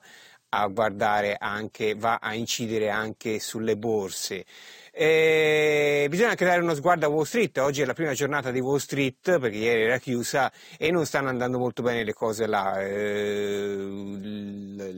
[0.54, 4.46] a guardare anche, va a incidere anche sulle borse.
[4.94, 8.60] Eh, bisogna anche dare uno sguardo a Wall Street, oggi è la prima giornata di
[8.60, 12.78] Wall Street perché ieri era chiusa e non stanno andando molto bene le cose là.
[12.82, 14.52] Eh,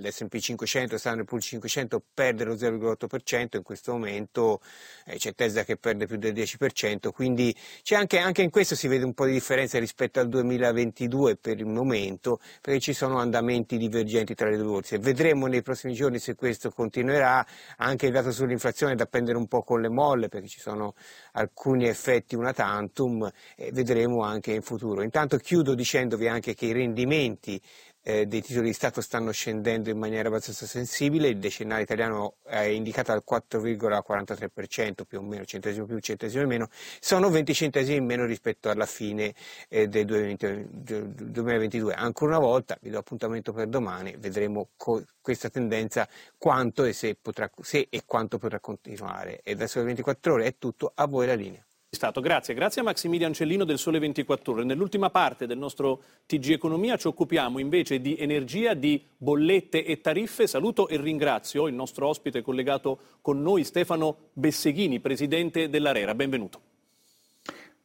[0.03, 4.61] L'S&P 500, Standard Poor's 500 perde lo 0,8%, in questo momento
[5.05, 7.55] eh, c'è Tesla che perde più del 10%, quindi
[7.91, 11.67] anche, anche, in questo si vede un po' di differenza rispetto al 2022 per il
[11.67, 14.97] momento, perché ci sono andamenti divergenti tra le due borse.
[14.97, 17.45] Vedremo nei prossimi giorni se questo continuerà,
[17.77, 20.95] anche il dato sull'inflazione da prendere un po' con le molle, perché ci sono
[21.33, 25.03] alcuni effetti una tantum e vedremo anche in futuro.
[25.03, 27.61] Intanto chiudo dicendovi anche che i rendimenti
[28.03, 32.59] eh, dei titoli di Stato stanno scendendo in maniera abbastanza sensibile, il decennale italiano è
[32.63, 38.25] indicato al 4,43%, più o meno, centesimo più, centesimo meno, sono 20 centesimi in meno
[38.25, 39.33] rispetto alla fine
[39.69, 41.93] eh, del 2022.
[41.93, 47.15] Ancora una volta, vi do appuntamento per domani, vedremo co- questa tendenza quanto e se,
[47.19, 49.39] potrà, se e quanto potrà continuare.
[49.43, 51.65] E verso le 24 ore è tutto, a voi la linea.
[51.93, 52.21] Stato.
[52.21, 54.63] Grazie, grazie a Maximilian Cellino del Sole 24 Ore.
[54.63, 60.47] Nell'ultima parte del nostro TG Economia ci occupiamo invece di energia, di bollette e tariffe.
[60.47, 66.15] Saluto e ringrazio il nostro ospite collegato con noi, Stefano Besseghini, presidente dell'Arera.
[66.15, 66.61] Benvenuto.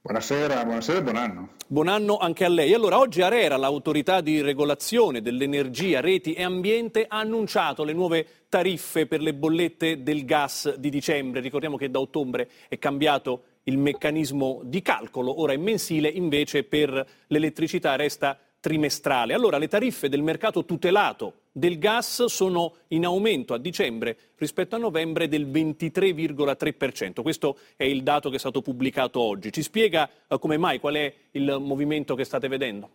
[0.00, 1.48] Buonasera, buonasera e buon anno.
[1.66, 2.72] Buon anno anche a lei.
[2.72, 9.06] Allora, oggi Arera, l'autorità di regolazione dell'energia, reti e ambiente, ha annunciato le nuove tariffe
[9.06, 11.42] per le bollette del gas di dicembre.
[11.42, 17.06] Ricordiamo che da ottobre è cambiato il meccanismo di calcolo, ora è mensile, invece per
[17.26, 19.34] l'elettricità resta trimestrale.
[19.34, 24.78] Allora le tariffe del mercato tutelato del gas sono in aumento a dicembre rispetto a
[24.78, 27.22] novembre del 23,3%.
[27.22, 29.52] Questo è il dato che è stato pubblicato oggi.
[29.52, 32.90] Ci spiega eh, come mai, qual è il movimento che state vedendo?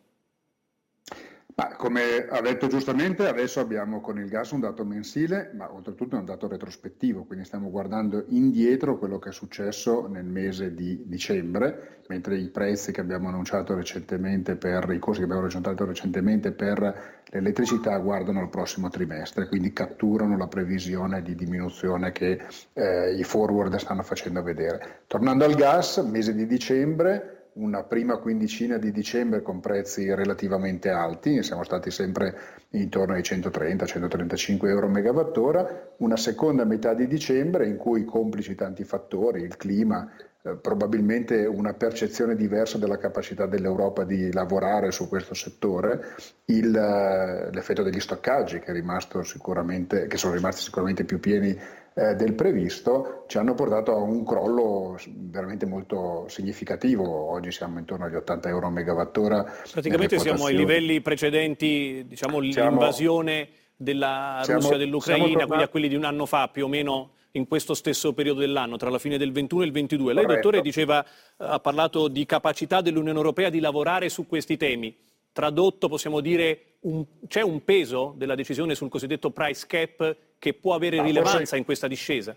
[1.55, 6.15] Ma come ha detto giustamente, adesso abbiamo con il gas un dato mensile, ma oltretutto
[6.15, 11.03] è un dato retrospettivo, quindi stiamo guardando indietro quello che è successo nel mese di
[11.05, 16.53] dicembre, mentre i prezzi che abbiamo annunciato recentemente per i costi che abbiamo annunciato recentemente
[16.53, 22.41] per l'elettricità guardano al prossimo trimestre, quindi catturano la previsione di diminuzione che
[22.73, 25.01] eh, i forward stanno facendo vedere.
[25.05, 31.43] Tornando al gas, mese di dicembre una prima quindicina di dicembre con prezzi relativamente alti,
[31.43, 32.35] siamo stati sempre
[32.71, 39.41] intorno ai 130-135 euro megawattora, una seconda metà di dicembre in cui complici tanti fattori,
[39.41, 40.09] il clima,
[40.45, 47.49] eh, probabilmente una percezione diversa della capacità dell'Europa di lavorare su questo settore, il, eh,
[47.53, 51.57] l'effetto degli stoccaggi che, che sono rimasti sicuramente più pieni
[51.95, 57.31] eh, del previsto ci hanno portato a un crollo veramente molto significativo.
[57.31, 59.53] Oggi siamo intorno agli 80 euro a megawattora.
[59.71, 65.45] Praticamente siamo ai livelli precedenti, diciamo siamo, l'invasione della siamo, Russia dell'Ucraina, tornati...
[65.45, 68.77] quindi a quelli di un anno fa più o meno in questo stesso periodo dell'anno,
[68.77, 70.13] tra la fine del 21 e il 22.
[70.13, 70.41] Lei, Corretto.
[70.41, 71.05] dottore, diceva,
[71.37, 74.95] ha parlato di capacità dell'Unione Europea di lavorare su questi temi.
[75.31, 80.73] Tradotto, possiamo dire, un, c'è un peso della decisione sul cosiddetto price cap che può
[80.73, 82.35] avere ma rilevanza forse, in questa discesa?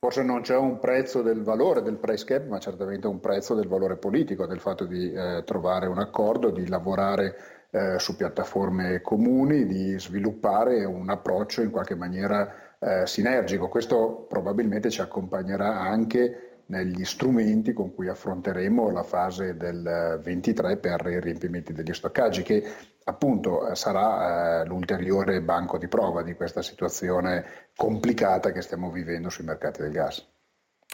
[0.00, 3.68] Forse non c'è un prezzo del valore del price cap, ma certamente un prezzo del
[3.68, 9.64] valore politico, del fatto di eh, trovare un accordo, di lavorare eh, su piattaforme comuni,
[9.64, 13.68] di sviluppare un approccio in qualche maniera eh, sinergico.
[13.68, 21.06] Questo probabilmente ci accompagnerà anche negli strumenti con cui affronteremo la fase del 23 per
[21.06, 22.64] i riempimenti degli stoccaggi, che
[23.04, 29.28] appunto eh, sarà eh, l'ulteriore banco di prova di questa situazione complicata che stiamo vivendo
[29.28, 30.33] sui mercati del gas.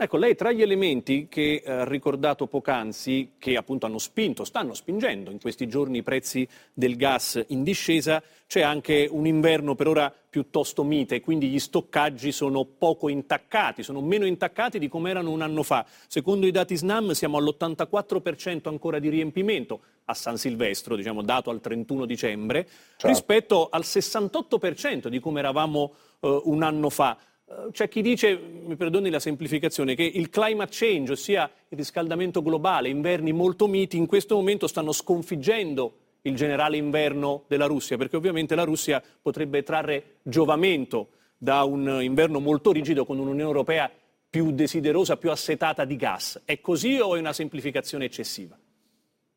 [0.02, 4.72] Ecco, lei tra gli elementi che ha eh, ricordato poc'anzi, che appunto hanno spinto, stanno
[4.72, 9.88] spingendo in questi giorni i prezzi del gas in discesa, c'è anche un inverno per
[9.88, 15.32] ora piuttosto mite, quindi gli stoccaggi sono poco intaccati, sono meno intaccati di come erano
[15.32, 15.84] un anno fa.
[16.06, 21.60] Secondo i dati SNAM siamo all'84% ancora di riempimento a San Silvestro, diciamo dato al
[21.60, 23.06] 31 dicembre, certo.
[23.06, 27.18] rispetto al 68% di come eravamo eh, un anno fa.
[27.50, 32.42] Eh, c'è chi dice, mi perdoni la semplificazione, che il climate change, ossia il riscaldamento
[32.42, 38.16] globale, inverni molto miti, in questo momento stanno sconfiggendo il generale inverno della Russia, perché
[38.16, 43.90] ovviamente la Russia potrebbe trarre giovamento da un inverno molto rigido con un'Unione Europea
[44.28, 46.42] più desiderosa, più assetata di gas.
[46.44, 48.56] È così o è una semplificazione eccessiva?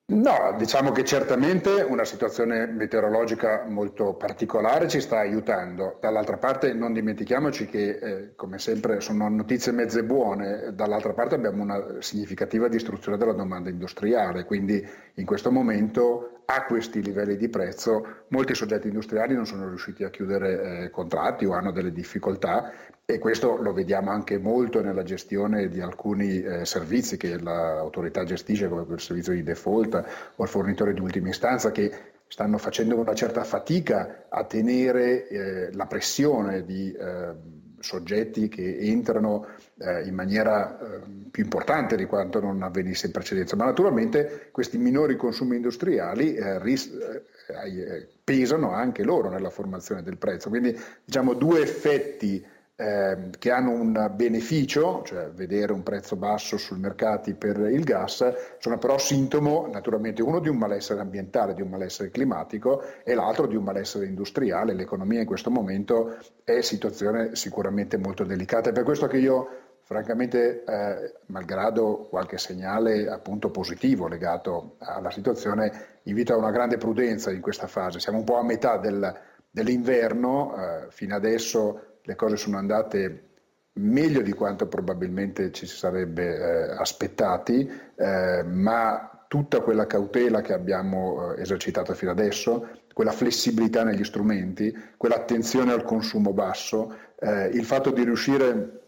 [0.06, 5.98] No, diciamo che certamente una situazione meteorologica molto particolare ci sta aiutando.
[6.02, 10.74] Dall'altra parte non dimentichiamoci che, eh, come sempre, sono notizie mezze buone.
[10.74, 17.02] Dall'altra parte abbiamo una significativa distruzione della domanda industriale, quindi in questo momento a questi
[17.02, 21.72] livelli di prezzo molti soggetti industriali non sono riusciti a chiudere eh, contratti o hanno
[21.72, 22.72] delle difficoltà
[23.06, 28.70] e questo lo vediamo anche molto nella gestione di alcuni eh, servizi che l'autorità gestisce
[28.70, 31.92] come il servizio di default o il fornitore di ultima istanza che
[32.28, 39.48] stanno facendo una certa fatica a tenere eh, la pressione di eh, soggetti che entrano
[39.80, 44.78] eh, in maniera eh, più importante di quanto non avvenisse in precedenza, ma naturalmente questi
[44.78, 50.50] minori consumi industriali eh, ris- eh, pesano anche loro nella formazione del prezzo.
[50.50, 52.44] Quindi diciamo due effetti
[52.76, 58.58] eh, che hanno un beneficio, cioè vedere un prezzo basso sui mercati per il gas,
[58.58, 63.46] sono però sintomo naturalmente uno di un malessere ambientale, di un malessere climatico e l'altro
[63.46, 64.74] di un malessere industriale.
[64.74, 68.72] L'economia in questo momento è situazione sicuramente molto delicata.
[68.72, 69.48] È per questo che io
[69.84, 77.30] francamente, eh, malgrado qualche segnale appunto positivo legato alla situazione, invito a una grande prudenza
[77.30, 78.00] in questa fase.
[78.00, 79.14] Siamo un po' a metà del,
[79.52, 83.30] dell'inverno, eh, fino adesso le cose sono andate
[83.74, 90.54] meglio di quanto probabilmente ci si sarebbe eh, aspettati, eh, ma tutta quella cautela che
[90.54, 97.66] abbiamo eh, esercitato fino adesso, quella flessibilità negli strumenti, quell'attenzione al consumo basso, eh, il
[97.66, 98.82] fatto di riuscire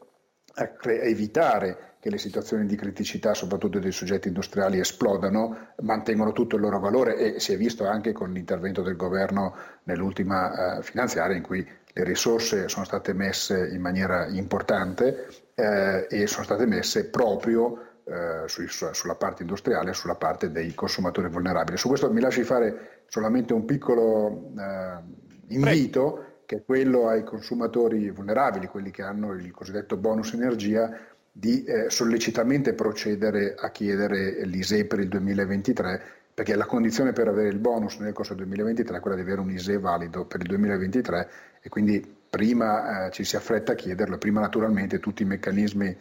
[0.53, 6.33] a, cre- a evitare che le situazioni di criticità, soprattutto dei soggetti industriali, esplodano, mantengono
[6.33, 9.55] tutto il loro valore e si è visto anche con l'intervento del governo
[9.85, 16.27] nell'ultima eh, finanziaria in cui le risorse sono state messe in maniera importante eh, e
[16.27, 21.77] sono state messe proprio eh, su, sulla parte industriale e sulla parte dei consumatori vulnerabili.
[21.77, 26.41] Su questo mi lasci fare solamente un piccolo eh, invito, Prego.
[26.45, 30.91] che è quello ai consumatori vulnerabili, quelli che hanno il cosiddetto bonus energia,
[31.31, 36.01] di eh, sollecitamente procedere a chiedere l'ISE per il 2023
[36.35, 39.39] perché la condizione per avere il bonus nel corso del 2023 è quella di avere
[39.39, 41.29] un ISE valido per il 2023
[41.61, 45.97] e quindi prima eh, ci si affretta a chiederlo, prima naturalmente tutti i meccanismi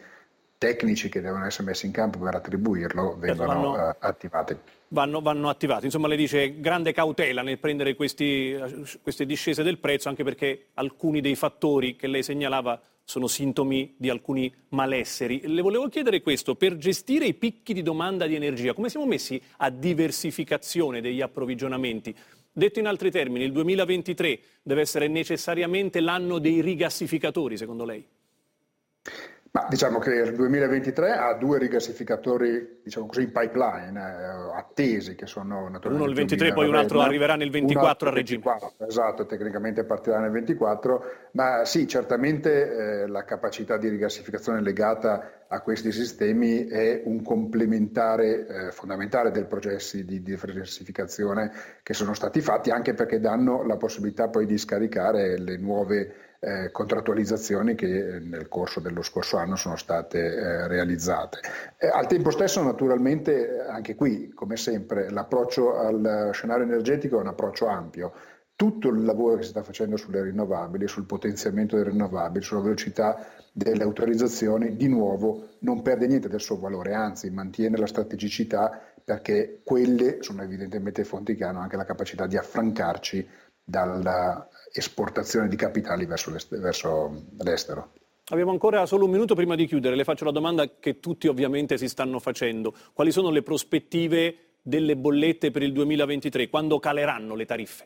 [0.57, 4.57] tecnici che devono essere messi in campo per attribuirlo vengono vanno, uh, attivati.
[4.89, 5.85] Vanno, vanno, attivati.
[5.85, 8.57] Insomma, lei dice grande cautela nel prendere questi,
[9.01, 14.09] queste discese del prezzo, anche perché alcuni dei fattori che lei segnalava sono sintomi di
[14.09, 15.41] alcuni malesseri.
[15.45, 19.39] Le volevo chiedere questo, per gestire i picchi di domanda di energia, come siamo messi
[19.57, 22.13] a diversificazione degli approvvigionamenti?
[22.51, 28.05] Detto in altri termini, il 2023 deve essere necessariamente l'anno dei rigassificatori, secondo lei?
[29.55, 35.27] Ma diciamo che il 2023 ha due rigassificatori diciamo così, in pipeline eh, attesi, che
[35.27, 35.87] sono naturalmente.
[35.87, 38.41] Uno il 23, poi un altro arriverà nel 24 a regime.
[38.43, 45.45] 24, esatto, tecnicamente partirà nel 24, ma sì, certamente eh, la capacità di rigassificazione legata
[45.47, 52.41] a questi sistemi è un complementare eh, fondamentale del processo di diversificazione che sono stati
[52.41, 58.19] fatti, anche perché danno la possibilità poi di scaricare le nuove eh, contrattualizzazioni che eh,
[58.19, 61.39] nel corso dello scorso anno sono state eh, realizzate.
[61.77, 67.27] Eh, al tempo stesso naturalmente anche qui, come sempre, l'approccio al scenario energetico è un
[67.27, 68.13] approccio ampio
[68.55, 73.27] tutto il lavoro che si sta facendo sulle rinnovabili, sul potenziamento delle rinnovabili, sulla velocità
[73.51, 79.61] delle autorizzazioni, di nuovo non perde niente del suo valore, anzi mantiene la strategicità perché
[79.63, 83.27] quelle sono evidentemente fonti che hanno anche la capacità di affrancarci
[84.75, 87.91] dall'esportazione di capitali verso, verso l'estero.
[88.29, 91.77] Abbiamo ancora solo un minuto prima di chiudere, le faccio la domanda che tutti ovviamente
[91.77, 92.73] si stanno facendo.
[92.91, 96.49] Quali sono le prospettive delle bollette per il 2023?
[96.49, 97.85] Quando caleranno le tariffe?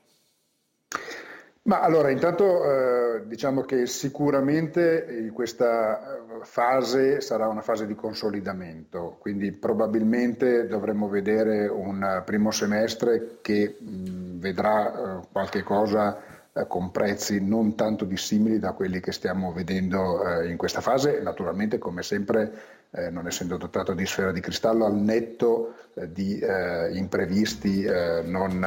[1.62, 9.18] Ma allora, intanto eh, diciamo che sicuramente questa eh, fase sarà una fase di consolidamento,
[9.20, 16.92] quindi probabilmente dovremmo vedere un primo semestre che mh, vedrà eh, qualche cosa eh, con
[16.92, 22.04] prezzi non tanto dissimili da quelli che stiamo vedendo eh, in questa fase, naturalmente come
[22.04, 22.52] sempre
[22.92, 27.84] eh, non essendo dotato di sfera di cristallo al netto eh, di eh, imprevisti
[28.26, 28.60] non,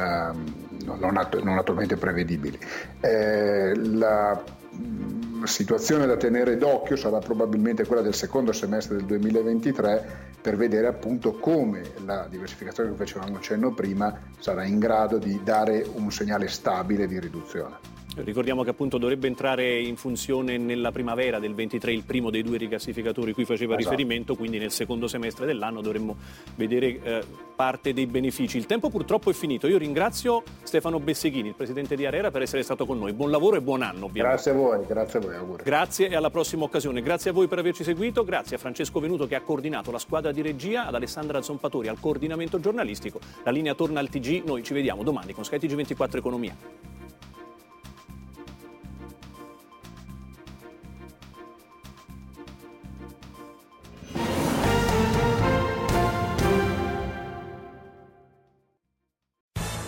[0.83, 2.57] non, att- non, attualmente prevedibili.
[3.01, 4.41] la
[4.75, 10.87] mm, situazione da tenere d'occhio sarà probabilmente quella del secondo semestre del 2023 per vedere
[10.87, 16.49] appunto come la diversificazione che facevamo cenno prima sarà in grado di dare un segnale
[16.49, 17.92] stabile di riduzione.
[18.15, 22.57] Ricordiamo che appunto dovrebbe entrare in funzione nella primavera del 23 il primo dei due
[22.57, 23.89] rigassificatori cui faceva esatto.
[23.89, 26.15] riferimento, quindi nel secondo semestre dell'anno dovremmo
[26.55, 27.23] vedere eh,
[27.55, 28.57] parte dei benefici.
[28.57, 29.67] Il tempo purtroppo è finito.
[29.67, 33.13] Io ringrazio Stefano Besseghini, il presidente di Arera, per essere stato con noi.
[33.13, 34.05] Buon lavoro e buon anno.
[34.05, 34.21] Ovviamente.
[34.21, 35.35] Grazie a voi, grazie a voi.
[35.35, 35.63] Auguri.
[35.63, 37.01] Grazie e alla prossima occasione.
[37.01, 40.31] Grazie a voi per averci seguito, grazie a Francesco Venuto che ha coordinato la squadra
[40.31, 43.19] di regia, ad Alessandra Zompatori al coordinamento giornalistico.
[43.43, 46.55] La linea torna al TG, noi ci vediamo domani con skytg 24 Economia.